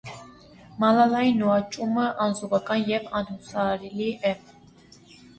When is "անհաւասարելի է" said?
3.19-4.33